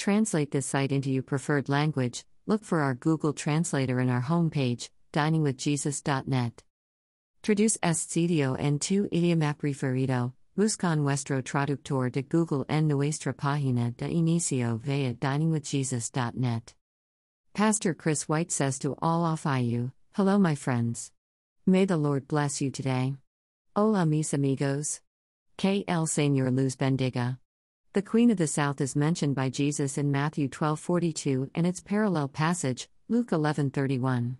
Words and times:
Translate 0.00 0.50
this 0.50 0.64
site 0.64 0.92
into 0.92 1.10
your 1.10 1.22
preferred 1.22 1.68
language. 1.68 2.24
Look 2.46 2.64
for 2.64 2.80
our 2.80 2.94
Google 2.94 3.34
Translator 3.34 4.00
in 4.00 4.08
our 4.08 4.22
homepage, 4.22 4.88
diningwithjesus.net. 5.12 6.62
Traduce 7.42 7.76
este 7.82 8.08
sitio 8.08 8.58
en 8.58 8.78
tu 8.78 9.10
idioma 9.12 9.54
preferido. 9.58 10.32
Busca 10.56 10.96
nuestro 10.96 11.42
traductor 11.42 12.10
de 12.10 12.22
Google 12.22 12.64
en 12.70 12.88
nuestra 12.88 13.34
página 13.34 13.94
de 13.94 14.06
inicio 14.06 14.80
via 14.80 15.12
diningwithjesus.net. 15.12 16.72
Pastor 17.52 17.92
Chris 17.92 18.26
White 18.26 18.50
says 18.50 18.78
to 18.78 18.96
all 19.02 19.26
of 19.26 19.44
you, 19.60 19.92
Hello, 20.14 20.38
my 20.38 20.54
friends. 20.54 21.12
May 21.66 21.84
the 21.84 21.98
Lord 21.98 22.26
bless 22.26 22.62
you 22.62 22.70
today. 22.70 23.16
Hola, 23.76 24.06
mis 24.06 24.32
amigos. 24.32 25.02
Que 25.58 25.84
el 25.86 26.06
Señor 26.06 26.56
luz 26.56 26.74
bendiga. 26.76 27.36
The 27.92 28.02
Queen 28.02 28.30
of 28.30 28.36
the 28.36 28.46
South 28.46 28.80
is 28.80 28.94
mentioned 28.94 29.34
by 29.34 29.50
Jesus 29.50 29.98
in 29.98 30.12
Matthew 30.12 30.46
12:42 30.46 31.50
and 31.56 31.66
its 31.66 31.80
parallel 31.80 32.28
passage, 32.28 32.88
Luke 33.08 33.32
11:31. 33.32 34.36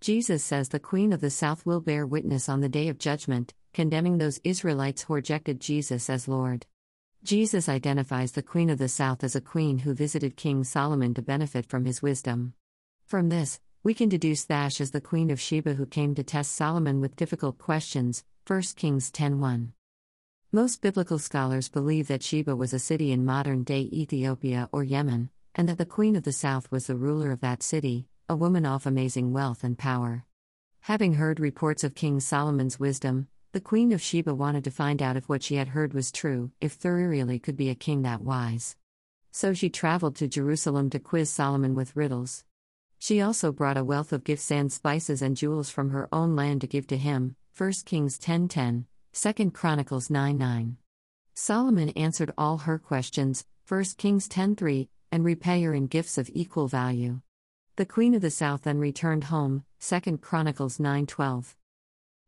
Jesus 0.00 0.42
says 0.42 0.70
the 0.70 0.80
Queen 0.80 1.12
of 1.12 1.20
the 1.20 1.28
South 1.28 1.66
will 1.66 1.82
bear 1.82 2.06
witness 2.06 2.48
on 2.48 2.62
the 2.62 2.70
day 2.70 2.88
of 2.88 2.96
judgment, 2.96 3.52
condemning 3.74 4.16
those 4.16 4.40
Israelites 4.44 5.02
who 5.02 5.12
rejected 5.12 5.60
Jesus 5.60 6.08
as 6.08 6.26
Lord. 6.26 6.64
Jesus 7.22 7.68
identifies 7.68 8.32
the 8.32 8.42
Queen 8.42 8.70
of 8.70 8.78
the 8.78 8.88
South 8.88 9.22
as 9.22 9.36
a 9.36 9.42
queen 9.42 9.80
who 9.80 9.92
visited 9.92 10.34
King 10.34 10.64
Solomon 10.64 11.12
to 11.12 11.20
benefit 11.20 11.66
from 11.66 11.84
his 11.84 12.00
wisdom. 12.00 12.54
From 13.04 13.28
this, 13.28 13.60
we 13.82 13.92
can 13.92 14.08
deduce 14.08 14.44
Thash 14.44 14.80
as 14.80 14.92
the 14.92 15.02
Queen 15.02 15.28
of 15.28 15.38
Sheba 15.38 15.74
who 15.74 15.84
came 15.84 16.14
to 16.14 16.24
test 16.24 16.52
Solomon 16.52 17.02
with 17.02 17.14
difficult 17.14 17.58
questions, 17.58 18.24
1 18.46 18.74
Kings 18.74 19.10
10:1. 19.10 19.74
Most 20.52 20.80
biblical 20.80 21.18
scholars 21.18 21.68
believe 21.68 22.06
that 22.06 22.22
Sheba 22.22 22.54
was 22.54 22.72
a 22.72 22.78
city 22.78 23.10
in 23.10 23.24
modern 23.24 23.64
day 23.64 23.90
Ethiopia 23.92 24.68
or 24.70 24.84
Yemen, 24.84 25.30
and 25.56 25.68
that 25.68 25.76
the 25.76 25.84
Queen 25.84 26.14
of 26.14 26.22
the 26.22 26.32
South 26.32 26.70
was 26.70 26.86
the 26.86 26.96
ruler 26.96 27.32
of 27.32 27.40
that 27.40 27.64
city, 27.64 28.06
a 28.28 28.36
woman 28.36 28.64
of 28.64 28.86
amazing 28.86 29.32
wealth 29.32 29.64
and 29.64 29.76
power. 29.76 30.24
Having 30.82 31.14
heard 31.14 31.40
reports 31.40 31.82
of 31.82 31.96
King 31.96 32.20
Solomon's 32.20 32.78
wisdom, 32.78 33.26
the 33.50 33.60
Queen 33.60 33.90
of 33.90 34.00
Sheba 34.00 34.36
wanted 34.36 34.62
to 34.62 34.70
find 34.70 35.02
out 35.02 35.16
if 35.16 35.28
what 35.28 35.42
she 35.42 35.56
had 35.56 35.68
heard 35.68 35.92
was 35.92 36.12
true, 36.12 36.52
if 36.60 36.78
there 36.78 36.94
really 36.94 37.40
could 37.40 37.56
be 37.56 37.68
a 37.68 37.74
king 37.74 38.02
that 38.02 38.20
wise. 38.20 38.76
So 39.32 39.52
she 39.52 39.68
traveled 39.68 40.14
to 40.16 40.28
Jerusalem 40.28 40.90
to 40.90 41.00
quiz 41.00 41.28
Solomon 41.28 41.74
with 41.74 41.96
riddles. 41.96 42.44
She 43.00 43.20
also 43.20 43.50
brought 43.50 43.76
a 43.76 43.84
wealth 43.84 44.12
of 44.12 44.22
gifts 44.22 44.52
and 44.52 44.70
spices 44.70 45.22
and 45.22 45.36
jewels 45.36 45.70
from 45.70 45.90
her 45.90 46.08
own 46.12 46.36
land 46.36 46.60
to 46.60 46.68
give 46.68 46.86
to 46.86 46.96
him. 46.96 47.34
1 47.58 47.72
Kings 47.84 48.16
10:10, 48.16 48.84
2 49.18 49.50
Chronicles 49.50 50.10
9 50.10 50.36
9. 50.36 50.76
Solomon 51.32 51.88
answered 51.96 52.34
all 52.36 52.58
her 52.58 52.78
questions, 52.78 53.46
1 53.66 53.96
Kings 53.96 54.28
10:3, 54.28 54.90
and 55.10 55.24
repay 55.24 55.62
her 55.62 55.72
in 55.72 55.86
gifts 55.86 56.18
of 56.18 56.28
equal 56.34 56.68
value. 56.68 57.22
The 57.76 57.86
Queen 57.86 58.14
of 58.14 58.20
the 58.20 58.30
South 58.30 58.64
then 58.64 58.76
returned 58.76 59.24
home, 59.24 59.64
2 59.80 60.18
Chronicles 60.20 60.76
9:12. 60.76 61.56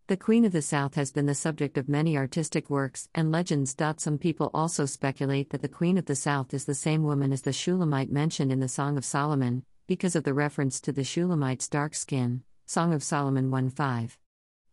The 0.07 0.17
Queen 0.17 0.47
of 0.47 0.53
the 0.53 0.63
South 0.63 0.95
has 0.95 1.13
been 1.13 1.27
the 1.27 1.35
subject 1.35 1.77
of 1.77 1.91
many 1.91 2.17
artistic 2.17 2.71
works 2.71 3.11
and 3.15 3.31
legends. 3.31 3.77
Some 3.99 4.17
people 4.17 4.51
also 4.55 4.87
speculate 4.87 5.51
that 5.51 5.61
the 5.61 5.69
Queen 5.69 5.99
of 5.99 6.07
the 6.07 6.17
South 6.17 6.55
is 6.55 6.65
the 6.65 6.75
same 6.75 7.03
woman 7.03 7.35
as 7.35 7.43
the 7.43 7.53
Shulamite 7.53 8.11
mentioned 8.11 8.51
in 8.51 8.61
the 8.61 8.67
Song 8.67 8.97
of 8.97 9.05
Solomon, 9.05 9.63
because 9.87 10.17
of 10.17 10.25
the 10.25 10.33
reference 10.33 10.81
to 10.81 10.93
the 10.93 11.05
Shulamite's 11.05 11.69
dark 11.69 11.95
skin, 11.95 12.45
Song 12.65 12.95
of 12.95 13.03
Solomon 13.03 13.51
1 13.51 13.69
5. 13.69 14.19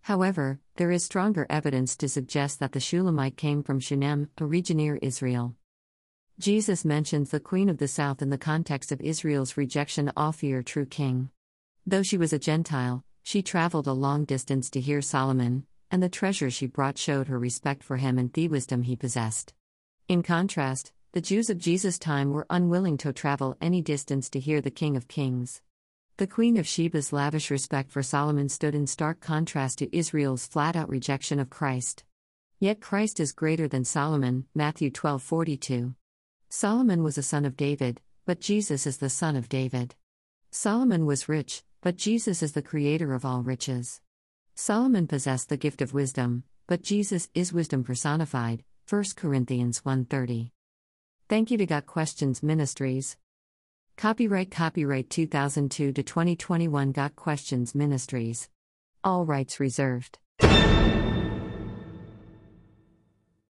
However, 0.05 0.59
there 0.75 0.91
is 0.91 1.03
stronger 1.03 1.47
evidence 1.49 1.97
to 1.97 2.07
suggest 2.07 2.59
that 2.59 2.73
the 2.73 2.79
Shulamite 2.79 3.37
came 3.37 3.63
from 3.63 3.79
Shunem, 3.79 4.29
a 4.37 4.45
region 4.45 4.77
near 4.77 4.97
Israel. 4.97 5.55
Jesus 6.37 6.85
mentions 6.85 7.31
the 7.31 7.39
Queen 7.39 7.69
of 7.69 7.79
the 7.79 7.87
South 7.87 8.21
in 8.21 8.29
the 8.29 8.37
context 8.37 8.91
of 8.91 9.01
Israel's 9.01 9.57
rejection 9.57 10.09
of 10.09 10.43
your 10.43 10.61
true 10.61 10.85
king. 10.85 11.31
Though 11.87 12.03
she 12.03 12.19
was 12.19 12.33
a 12.33 12.37
Gentile, 12.37 13.03
she 13.23 13.41
traveled 13.41 13.87
a 13.87 13.93
long 13.93 14.25
distance 14.25 14.69
to 14.69 14.79
hear 14.79 15.01
Solomon, 15.01 15.65
and 15.89 16.03
the 16.03 16.07
treasure 16.07 16.51
she 16.51 16.67
brought 16.67 16.99
showed 16.99 17.25
her 17.25 17.39
respect 17.39 17.81
for 17.81 17.97
him 17.97 18.19
and 18.19 18.31
the 18.31 18.47
wisdom 18.47 18.83
he 18.83 18.95
possessed. 18.95 19.55
In 20.07 20.21
contrast, 20.21 20.91
the 21.13 21.21
Jews 21.21 21.49
of 21.49 21.57
Jesus' 21.57 21.97
time 21.97 22.29
were 22.29 22.45
unwilling 22.51 22.97
to 22.97 23.11
travel 23.11 23.57
any 23.59 23.81
distance 23.81 24.29
to 24.29 24.39
hear 24.39 24.61
the 24.61 24.69
King 24.69 24.95
of 24.97 25.07
Kings. 25.07 25.63
The 26.17 26.27
Queen 26.27 26.55
of 26.55 26.65
Sheba's 26.65 27.11
lavish 27.11 27.51
respect 27.51 27.91
for 27.91 28.01
Solomon 28.01 28.47
stood 28.47 28.73
in 28.73 28.87
stark 28.87 29.19
contrast 29.19 29.79
to 29.79 29.93
Israel's 29.93 30.47
flat 30.47 30.77
out 30.77 30.87
rejection 30.87 31.41
of 31.41 31.49
Christ. 31.49 32.05
Yet 32.57 32.79
Christ 32.79 33.19
is 33.19 33.33
greater 33.33 33.67
than 33.67 33.83
Solomon, 33.83 34.45
Matthew 34.55 34.91
12:42. 34.91 35.93
Solomon 36.47 37.03
was 37.03 37.17
a 37.17 37.23
son 37.23 37.43
of 37.43 37.57
David, 37.57 37.99
but 38.25 38.39
Jesus 38.39 38.87
is 38.87 38.99
the 38.99 39.09
son 39.09 39.35
of 39.35 39.49
David. 39.49 39.95
Solomon 40.51 41.05
was 41.05 41.27
rich, 41.27 41.65
but 41.81 41.97
Jesus 41.97 42.41
is 42.41 42.53
the 42.53 42.61
creator 42.61 43.13
of 43.13 43.25
all 43.25 43.43
riches. 43.43 43.99
Solomon 44.53 45.07
possessed 45.07 45.49
the 45.49 45.57
gift 45.57 45.81
of 45.81 45.93
wisdom, 45.93 46.45
but 46.65 46.81
Jesus 46.81 47.27
is 47.33 47.51
wisdom 47.51 47.83
personified, 47.83 48.63
1 48.85 49.17
Corinthians 49.17 49.83
1:30. 49.83 50.53
Thank 51.27 51.51
you 51.51 51.57
to 51.57 51.65
Got 51.65 51.85
Questions 51.85 52.41
Ministries. 52.41 53.17
Copyright 53.97 54.51
Copyright 54.51 55.09
2002 55.09 55.93
to 55.93 56.03
2021 56.03 56.91
Got 56.91 57.15
Questions 57.15 57.73
Ministries. 57.73 58.49
All 59.05 59.25
rights 59.25 59.59
reserved. 59.61 60.19